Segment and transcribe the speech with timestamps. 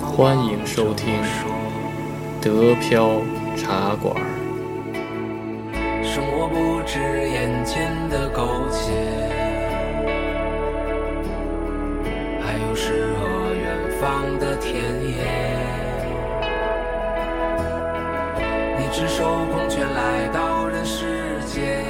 [0.00, 1.22] 欢迎收听
[2.40, 3.20] 德飘
[3.56, 4.14] 茶馆。
[6.02, 8.92] 生活不止眼前的苟且，
[12.40, 15.24] 还有诗和远方的田野。
[18.78, 21.84] 你赤手空拳来到人世间，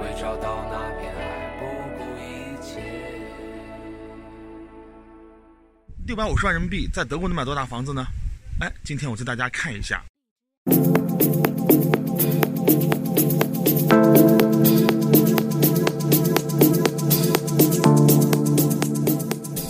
[0.00, 1.20] 为找到那片爱
[1.58, 1.64] 不
[1.98, 2.80] 顾一切。
[6.06, 8.06] 六百五十万人民币在德国能买多大房子呢？
[8.60, 10.00] 哎，今天我带大家看一下。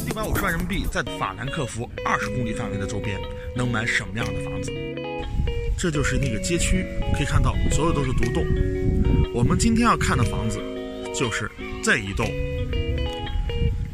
[0.05, 3.19] 六百五十万人民币在法兰克福二十公里范围的周边
[3.57, 4.71] 能买什么样的房子？
[5.79, 8.45] 这就是那个街区，可以看到所有都是独栋。
[9.33, 10.59] 我们今天要看的房子
[11.15, 11.51] 就是
[11.83, 12.31] 这一栋，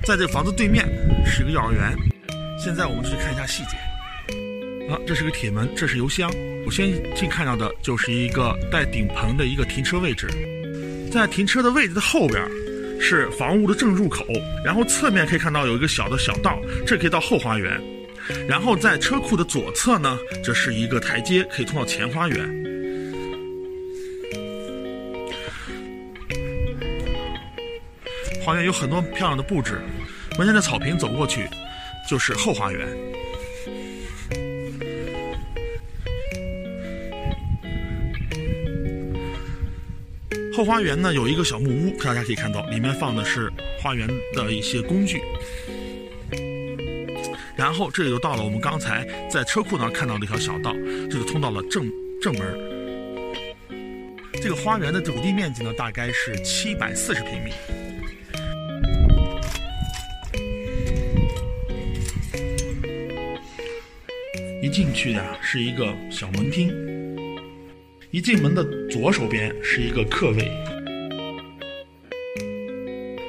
[0.02, 0.84] 在这房子对面
[1.24, 1.96] 是一个幼儿园。
[2.64, 3.76] 现在我们去看一下细节。
[4.88, 6.32] 啊，这是个铁门，这是油箱。
[6.64, 10.28] 我先进看到的就是一个带顶棚的一个停车位置，
[11.10, 12.40] 在停车的位置的后边
[13.00, 14.24] 是房屋的正入口，
[14.64, 17.82] 然后侧面可以看到有一个小的小道，这可以到后花园。
[18.48, 22.48] 然后在车库的左侧呢，这是一个台阶，可以通到前花园。
[28.40, 29.80] 花园有很多漂亮的布置，
[30.38, 31.48] 门前的草坪走过去
[32.08, 32.86] 就是后花园。
[40.54, 45.20] 后花园呢有一个小木屋，大家可以看到，里面放的是花园的一些工具。
[47.56, 50.74] 然后这里就到了我们刚才在车库那看到的一条小道，
[51.10, 52.72] 这就通到了正正门。
[54.42, 57.52] 这个花园的土地面积呢大概是七百四十平米。
[64.72, 66.72] 进去呀是一个小门厅。
[68.10, 70.50] 一进门的左手边是一个客位，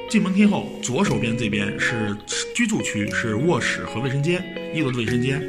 [0.10, 2.16] 进门厅后，左手边这边是
[2.56, 4.42] 居住区，是卧室和卫生间，
[4.74, 5.40] 一楼的卫生间；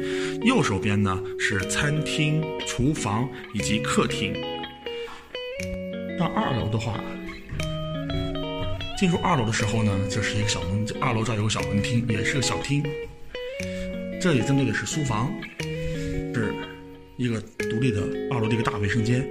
[0.45, 4.33] 右手边呢是餐厅、厨房以及客厅。
[6.19, 6.99] 到二楼的话，
[8.97, 12.83] 进入二楼的时候呢，这是一个小门，二楼这儿有个小门厅，也是个小厅。
[14.21, 15.31] 这里针对的是书房，
[16.35, 16.53] 是。
[17.17, 19.25] 一个独立的二楼的一个大卫生间，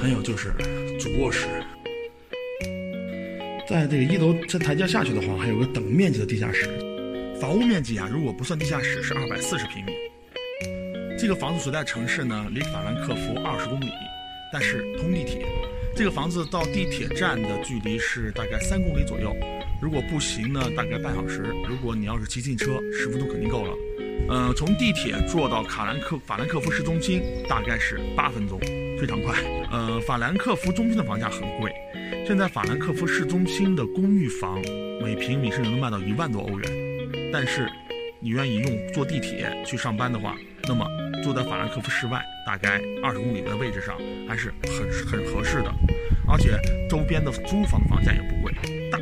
[0.00, 0.54] 还有就是
[0.98, 1.46] 主卧室。
[3.68, 6.64] 在这个一楼这台阶下去的话，还有个等面积的地下室。
[7.38, 9.92] 房屋面积啊，如果不算地下室，是二百四十平米。
[11.18, 13.90] 这个房子所在城市呢，离法兰克福二十公里，
[14.50, 15.44] 但是通地铁。
[15.94, 19.36] 这个房子到地铁站的距离是大概三公里左右。
[19.80, 23.74] 如果步行呢，大概半小时；如果你要是骑自行车，十分钟肯定够了。
[24.28, 28.58] 呃，从地铁坐到卡兰克法兰克福市中心大概是八分钟，
[28.98, 29.36] 非常快。
[29.70, 31.70] 呃，法兰克福中心的房价很贵，
[32.26, 34.60] 现在法兰克福市中心的公寓房
[35.02, 36.70] 每平米甚至能卖到一万多欧元。
[37.32, 37.68] 但是，
[38.18, 40.34] 你愿意用坐地铁去上班的话，
[40.66, 40.86] 那么
[41.22, 45.70] 坐在法兰克福市外大概二十公里的位置上还是很很合适的，
[46.26, 46.58] 而且
[46.88, 48.52] 周边的租房房价也不贵。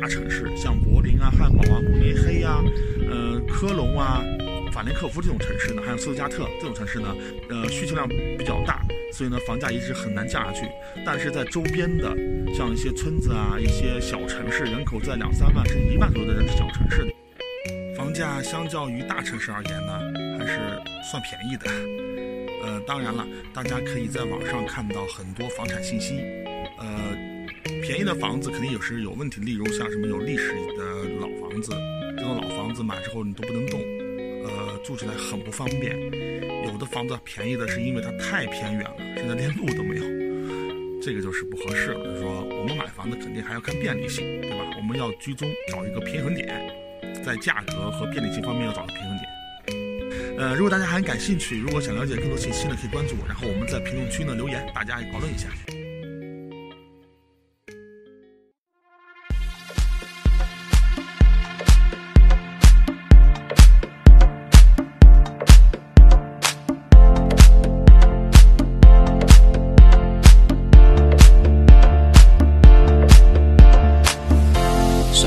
[0.07, 2.61] 城市像柏林啊、汉堡啊、慕尼黑呀、
[3.09, 4.23] 呃、科隆啊。
[4.71, 7.15] 法兰克福这种城市呢，还有斯图加特这种城市呢，
[7.49, 8.81] 呃，需求量比较大，
[9.13, 10.67] 所以呢，房价一直很难降下去。
[11.05, 12.13] 但是在周边的
[12.53, 17.07] 像一些村子啊，一些小城市，人口在两三万甚至一万左右的人的小城市，
[17.95, 19.97] 房价相较于大城市而言呢，
[20.37, 20.59] 还是
[21.09, 21.71] 算便宜的。
[22.65, 26.19] 呃，当然了，大家可以在网上看到很多房产信息，
[26.79, 27.15] 呃，
[27.85, 31.71] 便宜的房子肯定有时有问题，例如像什么有历史的老房子，
[32.17, 33.79] 这种老房子买之后你都不能动。
[34.43, 35.95] 呃，住起来很不方便。
[36.65, 40.03] 有的房子便宜的是因为它太偏远了，现在连路都没有，
[40.99, 42.03] 这个就是不合适了。
[42.03, 44.65] 就是说，我们买房子肯定还要看便利性，对吧？
[44.77, 46.47] 我们要居中找一个平衡点，
[47.23, 50.39] 在价格和便利性方面要找个平衡点。
[50.39, 55.49] 呃，如果大家还感兴趣，如果想了解更多信息呢，可以关注我，然后我们在评论区呢留言，大家讨论一下。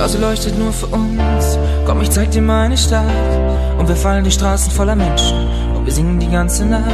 [0.08, 1.58] Sie leuchtet nur für uns.
[1.84, 3.04] Komm, ich zeig dir meine Stadt.
[3.78, 5.36] Und wir fallen die Straßen voller Menschen.
[5.76, 6.90] Und wir singen die ganze Nacht.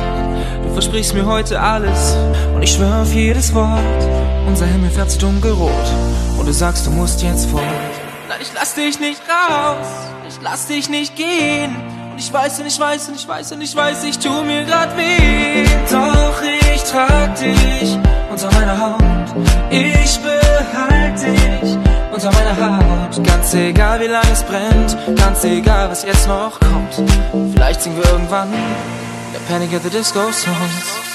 [0.65, 2.17] Du versprichst mir heute alles.
[2.55, 3.81] Und ich schwöre auf jedes Wort.
[4.49, 5.71] Unser Himmel fährt zu dunkelrot.
[6.37, 7.63] Und du sagst, du musst jetzt fort.
[8.29, 9.87] Nein, ich lass dich nicht raus,
[10.29, 11.77] ich lass dich nicht gehen.
[12.11, 14.65] Und ich weiß und ich weiß und ich weiß und ich weiß, ich tu mir
[14.65, 15.65] grad weh.
[15.89, 17.97] Doch ich trag dich
[18.31, 19.03] unter meiner Haut.
[19.71, 20.34] Ich dich
[22.25, 23.25] unter meiner Haut.
[23.25, 27.03] Ganz egal wie lange es brennt, ganz egal was jetzt noch kommt.
[27.53, 28.49] Vielleicht singen wir irgendwann
[29.33, 31.15] der Panic at the Disco Songs.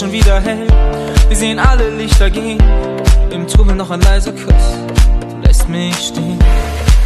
[0.00, 0.66] Schon wieder hell.
[1.28, 2.58] Wir sehen alle Lichter gehen.
[3.30, 4.66] Im Trubel noch ein leiser Kuss.
[5.28, 6.38] Du lässt mich stehen.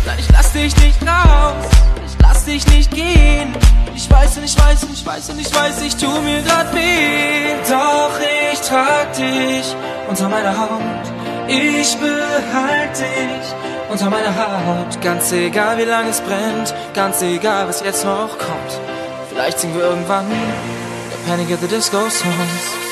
[0.07, 1.65] Nein, ich lass dich nicht raus.
[2.07, 3.53] Ich lass dich nicht gehen.
[3.97, 6.73] Ich weiß und ich weiß und ich weiß und ich weiß, ich tu mir grad
[6.73, 7.55] weh.
[7.69, 8.17] Doch
[8.53, 9.75] ich trag dich
[10.09, 11.05] unter meiner Haut.
[11.49, 15.01] Ich behalte dich unter meiner Haut.
[15.01, 18.81] Ganz egal wie lange es brennt, ganz egal was jetzt noch kommt.
[19.29, 22.85] Vielleicht singen wir irgendwann der Panic at the Disco Songs.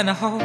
[0.00, 0.40] Meiner Haut.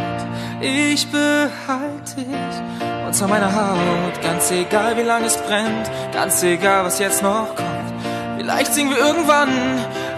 [0.59, 4.21] Ich behalte dich unter meiner Haut.
[4.21, 5.89] Ganz egal, wie lange es brennt.
[6.11, 7.93] Ganz egal, was jetzt noch kommt.
[8.37, 9.49] Vielleicht singen wir irgendwann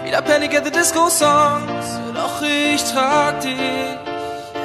[0.04, 2.00] wieder Panic at the Disco Songs.
[2.14, 3.54] Doch ich trag dich.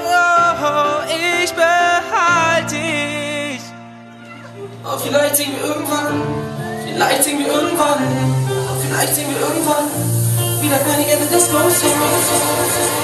[0.06, 3.62] Oh, ich behalte dich.
[4.83, 6.62] Oh, vielleicht singen wir irgendwann.
[6.94, 8.04] Vielleicht sehen wir irgendwann,
[8.88, 9.86] vielleicht sehen wir irgendwann
[10.62, 13.02] wieder Könige des Großes.